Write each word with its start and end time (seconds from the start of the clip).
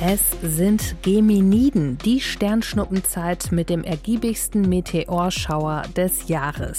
Es 0.00 0.20
sind 0.42 0.94
Geminiden, 1.02 1.98
die 1.98 2.20
Sternschnuppenzeit 2.20 3.50
mit 3.50 3.68
dem 3.68 3.82
ergiebigsten 3.82 4.68
Meteorschauer 4.68 5.82
des 5.96 6.28
Jahres. 6.28 6.78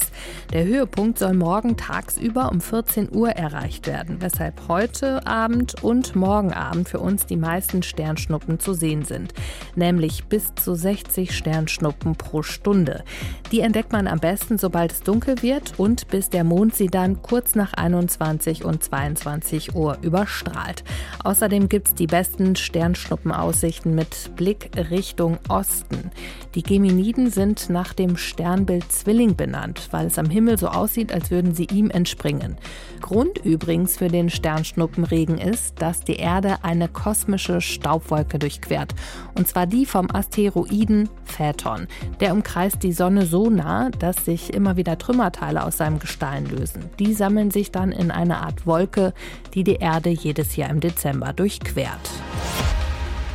Der 0.53 0.63
Höhepunkt 0.63 1.19
soll 1.19 1.33
morgen 1.33 1.75
tagsüber 1.75 2.49
um 2.49 2.61
14 2.61 3.13
Uhr 3.13 3.31
erreicht 3.31 3.87
werden, 3.87 4.21
weshalb 4.21 4.69
heute 4.69 5.27
Abend 5.27 5.83
und 5.83 6.15
morgen 6.15 6.53
Abend 6.53 6.87
für 6.87 7.01
uns 7.01 7.25
die 7.25 7.35
meisten 7.35 7.83
Sternschnuppen 7.83 8.57
zu 8.61 8.73
sehen 8.73 9.03
sind, 9.03 9.33
nämlich 9.75 10.23
bis 10.27 10.55
zu 10.55 10.73
60 10.73 11.35
Sternschnuppen 11.35 12.15
pro 12.15 12.41
Stunde. 12.41 13.03
Die 13.51 13.59
entdeckt 13.59 13.91
man 13.91 14.07
am 14.07 14.19
besten, 14.19 14.57
sobald 14.57 14.93
es 14.93 15.03
dunkel 15.03 15.41
wird 15.41 15.77
und 15.77 16.07
bis 16.07 16.29
der 16.29 16.45
Mond 16.45 16.73
sie 16.73 16.87
dann 16.87 17.21
kurz 17.21 17.53
nach 17.55 17.73
21 17.73 18.63
und 18.63 18.81
22 18.81 19.75
Uhr 19.75 19.97
überstrahlt. 20.03 20.85
Außerdem 21.25 21.67
gibt 21.67 21.89
es 21.89 21.95
die 21.95 22.07
besten 22.07 22.55
Sternschnuppen 22.55 23.08
Sternschnuppenaussichten 23.09 23.95
mit 23.95 24.35
Blick 24.35 24.69
Richtung 24.91 25.39
Osten. 25.47 26.11
Die 26.53 26.61
Geminiden 26.61 27.31
sind 27.31 27.69
nach 27.69 27.93
dem 27.93 28.17
Sternbild 28.17 28.91
Zwilling 28.91 29.35
benannt, 29.35 29.87
weil 29.91 30.07
es 30.07 30.19
am 30.19 30.29
Himmel 30.29 30.59
so 30.59 30.67
aussieht, 30.67 31.11
als 31.11 31.31
würden 31.31 31.55
sie 31.55 31.67
ihm 31.71 31.89
entspringen. 31.89 32.57
Grund 33.01 33.39
übrigens 33.39 33.97
für 33.97 34.09
den 34.09 34.29
Sternschnuppenregen 34.29 35.39
ist, 35.39 35.81
dass 35.81 36.01
die 36.01 36.17
Erde 36.17 36.57
eine 36.63 36.87
kosmische 36.87 37.61
Staubwolke 37.61 38.37
durchquert. 38.37 38.93
Und 39.35 39.47
zwar 39.47 39.65
die 39.65 39.85
vom 39.85 40.07
Asteroiden 40.11 41.09
Phaeton. 41.23 41.87
Der 42.19 42.33
umkreist 42.33 42.83
die 42.83 42.93
Sonne 42.93 43.25
so 43.25 43.49
nah, 43.49 43.89
dass 43.89 44.25
sich 44.25 44.53
immer 44.53 44.77
wieder 44.77 44.97
Trümmerteile 44.97 45.63
aus 45.63 45.77
seinem 45.77 45.99
Gestein 45.99 46.45
lösen. 46.45 46.85
Die 46.99 47.13
sammeln 47.13 47.49
sich 47.49 47.71
dann 47.71 47.91
in 47.91 48.11
eine 48.11 48.37
Art 48.37 48.67
Wolke, 48.67 49.13
die 49.53 49.63
die 49.63 49.75
Erde 49.75 50.09
jedes 50.09 50.55
Jahr 50.55 50.69
im 50.69 50.79
Dezember 50.79 51.33
durchquert. 51.33 52.09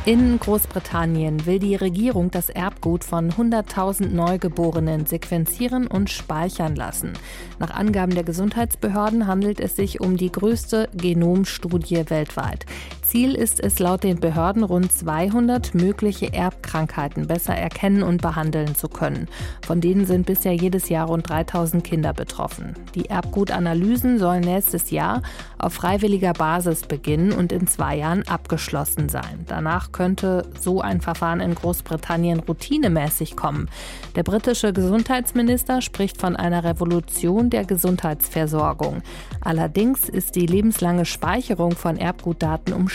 In 0.05 0.39
Großbritannien 0.39 1.47
will 1.47 1.57
die 1.57 1.73
Regierung 1.75 2.29
das 2.29 2.51
Erbgut 2.51 3.03
von 3.03 3.31
100.000 3.31 4.09
Neugeborenen 4.09 5.07
sequenzieren 5.07 5.87
und 5.87 6.11
speichern 6.11 6.75
lassen. 6.75 7.13
Nach 7.57 7.71
Angaben 7.71 8.13
der 8.13 8.23
Gesundheitsbehörden 8.23 9.25
handelt 9.25 9.59
es 9.59 9.75
sich 9.75 10.01
um 10.01 10.15
die 10.15 10.31
größte 10.31 10.89
Genomstudie 10.93 12.07
weltweit. 12.11 12.67
Ziel 13.05 13.35
ist 13.35 13.63
es 13.63 13.77
laut 13.77 14.03
den 14.03 14.19
Behörden, 14.19 14.63
rund 14.63 14.91
200 14.91 15.75
mögliche 15.75 16.33
Erbkrankheiten 16.33 17.27
besser 17.27 17.53
erkennen 17.53 18.01
und 18.01 18.21
behandeln 18.21 18.73
zu 18.73 18.89
können. 18.89 19.27
Von 19.65 19.79
denen 19.79 20.05
sind 20.05 20.25
bisher 20.25 20.53
jedes 20.53 20.89
Jahr 20.89 21.07
rund 21.07 21.29
3000 21.29 21.83
Kinder 21.83 22.13
betroffen. 22.13 22.73
Die 22.95 23.05
Erbgutanalysen 23.05 24.17
sollen 24.17 24.41
nächstes 24.41 24.89
Jahr 24.89 25.21
auf 25.59 25.73
freiwilliger 25.73 26.33
Basis 26.33 26.81
beginnen 26.81 27.31
und 27.31 27.51
in 27.51 27.67
zwei 27.67 27.95
Jahren 27.95 28.27
abgeschlossen 28.27 29.07
sein. 29.07 29.45
Danach 29.47 29.91
könnte 29.91 30.47
so 30.59 30.81
ein 30.81 30.99
Verfahren 30.99 31.41
in 31.41 31.53
Großbritannien 31.53 32.39
routinemäßig 32.39 33.35
kommen. 33.35 33.69
Der 34.15 34.23
britische 34.23 34.73
Gesundheitsminister 34.73 35.81
spricht 35.81 36.19
von 36.19 36.35
einer 36.35 36.63
Revolution 36.63 37.51
der 37.51 37.65
Gesundheitsversorgung. 37.65 39.03
Allerdings 39.41 40.09
ist 40.09 40.35
die 40.35 40.47
lebenslange 40.47 41.05
Speicherung 41.05 41.73
von 41.73 41.97
Erbgutdaten 41.97 42.73
umstritten, 42.73 42.94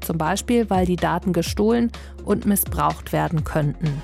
zum 0.00 0.18
Beispiel 0.18 0.70
weil 0.70 0.86
die 0.86 0.96
Daten 0.96 1.32
gestohlen 1.32 1.90
und 2.24 2.46
missbraucht 2.46 3.12
werden 3.12 3.44
könnten. 3.44 4.02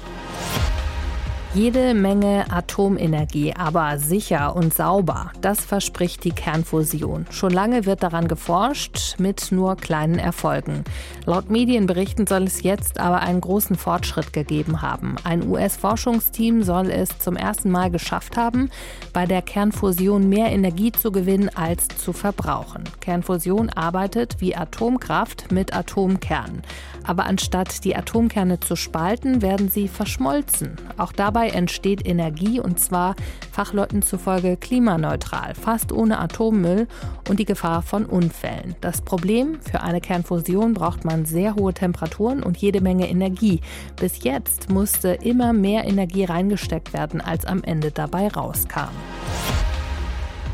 Jede 1.52 1.94
Menge 1.94 2.44
Atomenergie, 2.48 3.52
aber 3.56 3.98
sicher 3.98 4.54
und 4.54 4.72
sauber. 4.72 5.32
Das 5.40 5.64
verspricht 5.64 6.22
die 6.22 6.30
Kernfusion. 6.30 7.26
Schon 7.30 7.50
lange 7.50 7.86
wird 7.86 8.04
daran 8.04 8.28
geforscht, 8.28 9.18
mit 9.18 9.50
nur 9.50 9.74
kleinen 9.74 10.20
Erfolgen. 10.20 10.84
Laut 11.26 11.50
Medienberichten 11.50 12.28
soll 12.28 12.44
es 12.44 12.62
jetzt 12.62 13.00
aber 13.00 13.22
einen 13.22 13.40
großen 13.40 13.74
Fortschritt 13.74 14.32
gegeben 14.32 14.80
haben. 14.80 15.16
Ein 15.24 15.48
US-Forschungsteam 15.48 16.62
soll 16.62 16.88
es 16.88 17.18
zum 17.18 17.34
ersten 17.34 17.72
Mal 17.72 17.90
geschafft 17.90 18.36
haben, 18.36 18.70
bei 19.12 19.26
der 19.26 19.42
Kernfusion 19.42 20.28
mehr 20.28 20.52
Energie 20.52 20.92
zu 20.92 21.10
gewinnen 21.10 21.50
als 21.52 21.88
zu 21.88 22.12
verbrauchen. 22.12 22.84
Kernfusion 23.00 23.70
arbeitet 23.70 24.36
wie 24.38 24.54
Atomkraft 24.54 25.50
mit 25.50 25.74
Atomkernen. 25.74 26.62
Aber 27.02 27.24
anstatt 27.24 27.82
die 27.84 27.96
Atomkerne 27.96 28.60
zu 28.60 28.76
spalten, 28.76 29.42
werden 29.42 29.68
sie 29.68 29.88
verschmolzen. 29.88 30.76
Auch 30.96 31.12
dabei 31.12 31.39
entsteht 31.48 32.06
Energie 32.06 32.60
und 32.60 32.78
zwar 32.78 33.16
Fachleuten 33.50 34.02
zufolge 34.02 34.56
klimaneutral, 34.56 35.54
fast 35.54 35.92
ohne 35.92 36.18
Atommüll 36.18 36.86
und 37.28 37.38
die 37.38 37.44
Gefahr 37.44 37.82
von 37.82 38.06
Unfällen. 38.06 38.76
Das 38.80 39.02
Problem, 39.02 39.60
für 39.60 39.80
eine 39.80 40.00
Kernfusion 40.00 40.74
braucht 40.74 41.04
man 41.04 41.24
sehr 41.24 41.54
hohe 41.54 41.74
Temperaturen 41.74 42.42
und 42.42 42.56
jede 42.56 42.80
Menge 42.80 43.08
Energie. 43.08 43.60
Bis 43.96 44.22
jetzt 44.22 44.70
musste 44.70 45.10
immer 45.10 45.52
mehr 45.52 45.84
Energie 45.84 46.24
reingesteckt 46.24 46.92
werden, 46.92 47.20
als 47.20 47.44
am 47.44 47.62
Ende 47.62 47.90
dabei 47.90 48.28
rauskam. 48.28 48.90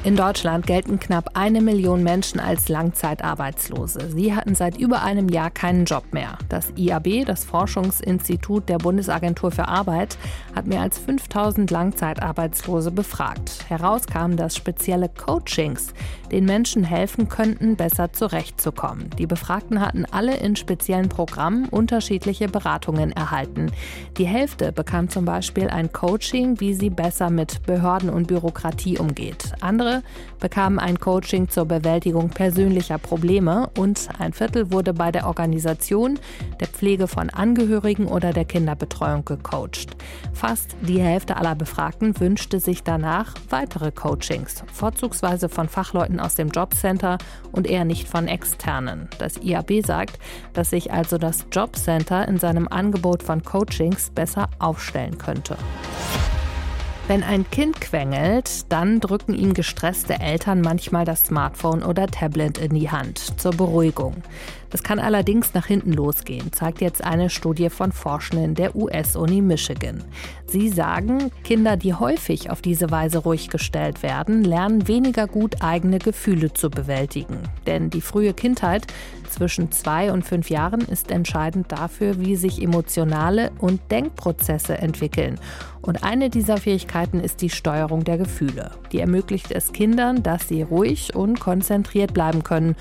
In 0.07 0.15
Deutschland 0.15 0.69
gelten 0.69 1.01
knapp 1.01 1.31
eine 1.35 1.61
Million 1.61 2.05
Menschen 2.05 2.39
als 2.39 2.69
Langzeitarbeitslose. 2.69 4.09
Sie 4.15 4.33
hatten 4.37 4.55
seit 4.55 4.77
über 4.77 5.03
einem 5.03 5.29
Jahr 5.29 5.51
keinen 5.51 5.85
Job 5.85 6.05
mehr. 6.13 6.39
Das 6.49 6.73
IAB, 6.77 7.25
das 7.27 7.45
Forschungsinstitut 7.45 8.69
der 8.69 8.79
Bundesagentur 8.79 9.51
für 9.51 9.67
Arbeit, 9.67 10.17
hat 10.55 10.69
mehr 10.69 10.83
als 10.83 11.01
5000 11.01 11.73
Langzeitarbeitslose 11.73 12.93
befragt. 12.93 13.65
Heraus 13.69 14.07
kam, 14.07 14.37
dass 14.37 14.55
spezielle 14.55 15.09
Coachings 15.09 15.93
den 16.31 16.45
Menschen 16.45 16.85
helfen 16.85 17.29
könnten, 17.29 17.75
besser 17.75 18.13
zurechtzukommen. 18.13 19.11
Die 19.19 19.27
Befragten 19.27 19.81
hatten 19.81 20.05
alle 20.05 20.37
in 20.37 20.55
speziellen 20.55 21.09
Programmen 21.09 21.69
unterschiedliche 21.69 22.47
Beratungen 22.47 23.11
erhalten. 23.11 23.73
Die 24.19 24.27
Hälfte 24.27 24.71
bekam 24.71 25.09
zum 25.09 25.25
Beispiel 25.25 25.69
ein 25.69 25.93
Coaching, 25.93 26.61
wie 26.61 26.75
sie 26.75 26.91
besser 26.91 27.29
mit 27.29 27.65
Behörden 27.65 28.09
und 28.09 28.29
Bürokratie 28.29 28.99
umgeht. 28.99 29.53
Andere 29.61 29.96
bekamen 30.41 30.79
ein 30.79 30.99
Coaching 30.99 31.49
zur 31.49 31.65
Bewältigung 31.65 32.31
persönlicher 32.31 32.99
Probleme 32.99 33.71
und 33.77 34.09
ein 34.19 34.33
Viertel 34.33 34.73
wurde 34.73 34.93
bei 34.93 35.13
der 35.13 35.27
Organisation, 35.27 36.19
der 36.61 36.69
Pflege 36.69 37.09
von 37.09 37.31
Angehörigen 37.31 38.07
oder 38.07 38.33
der 38.33 38.45
Kinderbetreuung 38.45 39.25
gecoacht. 39.25 39.97
Fast 40.33 40.77
die 40.83 41.01
Hälfte 41.01 41.37
aller 41.37 41.55
Befragten 41.55 42.19
wünschte 42.21 42.61
sich 42.61 42.83
danach 42.83 43.35
weitere 43.51 43.91
Coachings, 43.91 44.63
vorzugsweise 44.73 45.49
von 45.49 45.69
Fachleuten 45.69 46.21
aus 46.21 46.35
dem 46.35 46.49
Jobcenter 46.49 47.19
und 47.53 47.67
eher 47.67 47.85
nicht 47.85 48.09
von 48.09 48.29
externen. 48.29 49.09
Das 49.19 49.39
IAB 49.39 49.85
sagt, 49.85 50.19
dass 50.53 50.71
sich 50.71 50.93
also 50.93 51.19
das 51.19 51.47
Jobcenter 51.53 52.27
in 52.29 52.39
seinem 52.39 52.69
Angebot 52.69 53.23
von 53.23 53.43
Coachings 53.43 54.11
besser 54.11 54.49
aufstellen 54.59 55.19
könnte. 55.19 55.57
Wenn 57.09 57.23
ein 57.23 57.49
Kind 57.49 57.81
quengelt, 57.81 58.73
dann 58.73 58.99
drücken 58.99 59.33
ihm 59.33 59.55
gestresste 59.55 60.19
Eltern 60.19 60.61
manchmal 60.61 61.05
das 61.05 61.23
Smartphone 61.23 61.85
oder 61.85 62.09
Tablet 62.09 62.59
in 62.59 62.75
die 62.75 62.91
Hand 62.91 63.41
zur 63.41 63.53
Beruhigung. 63.53 64.17
Das 64.71 64.83
kann 64.83 64.99
allerdings 64.99 65.55
nach 65.55 65.67
hinten 65.67 65.93
losgehen, 65.93 66.53
zeigt 66.53 66.81
jetzt 66.81 67.03
eine 67.05 67.31
Studie 67.31 67.71
von 67.71 67.93
Forschenden 67.93 68.55
der 68.55 68.75
US-Uni 68.77 69.41
Michigan. 69.41 70.03
Sie 70.47 70.69
sagen, 70.69 71.31
Kinder, 71.45 71.77
die 71.77 71.95
häufig 71.95 72.51
auf 72.51 72.63
diese 72.63 72.91
Weise 72.91 73.19
ruhig 73.19 73.49
gestellt 73.49 74.03
werden, 74.03 74.45
lernen 74.45 74.89
weniger 74.89 75.27
gut 75.27 75.63
eigene 75.63 75.99
Gefühle 75.99 76.53
zu 76.53 76.71
bewältigen. 76.71 77.39
Denn 77.67 77.91
die 77.91 78.01
frühe 78.01 78.33
Kindheit 78.33 78.87
zwischen 79.31 79.73
zwei 79.73 80.13
und 80.13 80.25
fünf 80.25 80.51
Jahren 80.51 80.81
ist 80.81 81.11
entscheidend 81.11 81.73
dafür, 81.73 82.21
wie 82.21 82.37
sich 82.37 82.63
emotionale 82.63 83.51
und 83.59 83.81
Denkprozesse 83.91 84.79
entwickeln. 84.79 85.39
Und 85.83 86.03
eine 86.03 86.31
dieser 86.31 86.57
Fähigkeiten 86.57 87.21
ist 87.21 87.43
die 87.43 87.51
Steuerung 87.51 88.05
der 88.05 88.19
Gefühle. 88.19 88.73
Die 88.93 88.99
ermöglicht 88.99 89.53
es 89.53 89.73
Kindern, 89.73 90.23
dass 90.23 90.49
sie 90.49 90.63
ruhig 90.63 91.15
und 91.15 91.39
konzentriert 91.39 92.13
bleiben 92.13 92.43
können 92.43 92.77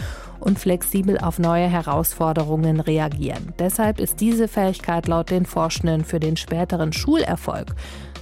und 0.46 0.58
flexibel 0.58 1.18
auf 1.18 1.40
neue 1.40 1.68
Herausforderungen 1.68 2.80
reagieren. 2.80 3.54
Deshalb 3.60 4.00
ist 4.00 4.22
diese 4.22 4.48
Fähigkeit 4.48 5.08
laut 5.08 5.30
den 5.32 5.46
Forschenden 5.46 6.06
für 6.06 6.22
den 6.22 6.38
späteren 6.38 6.94
Schulerfolg 6.94 7.76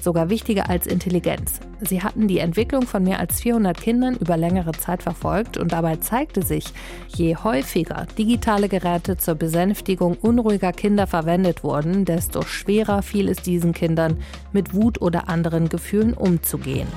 sogar 0.04 0.30
wichtiger 0.30 0.70
als 0.70 0.86
Intelligenz. 0.86 1.60
Sie 1.80 2.04
hatten 2.04 2.28
die 2.28 2.40
Entwicklung 2.40 2.84
von 2.84 3.04
mehr 3.04 3.20
als 3.20 3.42
400 3.42 3.80
Kindern 3.80 4.16
über 4.16 4.38
längere 4.38 4.74
Zeit 4.74 5.02
verfolgt 5.02 5.58
und 5.58 5.72
dabei 5.72 5.96
zeigte 5.96 6.44
sich, 6.44 6.66
je 7.08 7.36
häufiger 7.36 8.06
digitale 8.18 8.70
Geräte 8.70 9.18
zur 9.18 9.36
Besänftigung 9.36 10.18
unruhiger 10.22 10.74
Kinder 10.74 11.08
verwendet 11.08 11.64
wurden, 11.64 12.06
desto 12.06 12.44
schwerer 12.44 13.02
fiel 13.02 13.30
es 13.30 13.38
diesen 13.38 13.74
Kindern, 13.74 14.18
mit 14.52 14.74
Wut 14.74 15.02
oder 15.02 15.30
anderen 15.30 15.70
Gefühlen 15.70 16.14
umzugehen. 16.14 16.88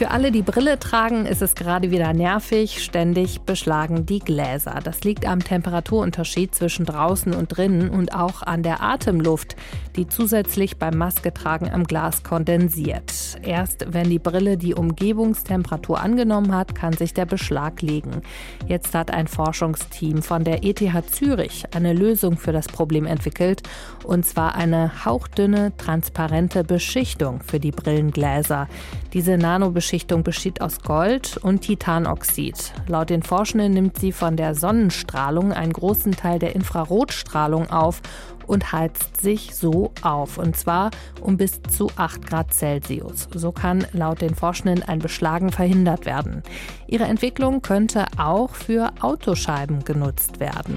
Für 0.00 0.12
alle, 0.12 0.32
die 0.32 0.40
Brille 0.40 0.78
tragen, 0.78 1.26
ist 1.26 1.42
es 1.42 1.54
gerade 1.54 1.90
wieder 1.90 2.14
nervig. 2.14 2.82
Ständig 2.82 3.42
beschlagen 3.42 4.06
die 4.06 4.20
Gläser. 4.20 4.80
Das 4.82 5.04
liegt 5.04 5.26
am 5.26 5.44
Temperaturunterschied 5.44 6.54
zwischen 6.54 6.86
draußen 6.86 7.34
und 7.34 7.48
drinnen 7.48 7.90
und 7.90 8.14
auch 8.14 8.40
an 8.40 8.62
der 8.62 8.82
Atemluft, 8.82 9.56
die 9.96 10.08
zusätzlich 10.08 10.78
beim 10.78 10.96
Masketragen 10.96 11.70
am 11.70 11.84
Glas 11.84 12.22
kondensiert. 12.22 13.12
Erst 13.42 13.92
wenn 13.92 14.08
die 14.08 14.18
Brille 14.18 14.56
die 14.56 14.72
Umgebungstemperatur 14.72 16.00
angenommen 16.00 16.54
hat, 16.54 16.74
kann 16.74 16.94
sich 16.94 17.12
der 17.12 17.26
Beschlag 17.26 17.82
legen. 17.82 18.22
Jetzt 18.66 18.94
hat 18.94 19.10
ein 19.10 19.26
Forschungsteam 19.26 20.22
von 20.22 20.44
der 20.44 20.64
ETH 20.64 20.80
Zürich 21.10 21.64
eine 21.74 21.92
Lösung 21.92 22.38
für 22.38 22.52
das 22.52 22.68
Problem 22.68 23.04
entwickelt, 23.04 23.64
und 24.04 24.24
zwar 24.24 24.54
eine 24.54 25.04
hauchdünne, 25.04 25.76
transparente 25.76 26.64
Beschichtung 26.64 27.42
für 27.42 27.60
die 27.60 27.70
Brillengläser. 27.70 28.66
Diese 29.12 29.36
Nanobeschichtung 29.36 29.89
besteht 30.22 30.60
aus 30.60 30.80
Gold 30.82 31.36
und 31.38 31.62
Titanoxid. 31.62 32.72
Laut 32.86 33.10
den 33.10 33.24
Forschenden 33.24 33.72
nimmt 33.72 33.98
sie 33.98 34.12
von 34.12 34.36
der 34.36 34.54
Sonnenstrahlung 34.54 35.52
einen 35.52 35.72
großen 35.72 36.12
Teil 36.12 36.38
der 36.38 36.54
Infrarotstrahlung 36.54 37.70
auf 37.70 38.00
und 38.46 38.72
heizt 38.72 39.20
sich 39.20 39.54
so 39.56 39.92
auf. 40.02 40.38
Und 40.38 40.56
zwar 40.56 40.90
um 41.20 41.36
bis 41.36 41.60
zu 41.62 41.90
8 41.96 42.24
Grad 42.24 42.54
Celsius. 42.54 43.28
So 43.34 43.50
kann 43.50 43.84
laut 43.92 44.20
den 44.20 44.36
Forschenden 44.36 44.84
ein 44.84 45.00
Beschlagen 45.00 45.50
verhindert 45.50 46.06
werden. 46.06 46.44
Ihre 46.86 47.04
Entwicklung 47.04 47.60
könnte 47.60 48.06
auch 48.16 48.54
für 48.54 48.92
Autoscheiben 49.00 49.84
genutzt 49.84 50.38
werden. 50.38 50.76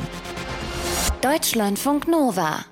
Deutschlandfunk 1.22 2.08
Nova 2.08 2.66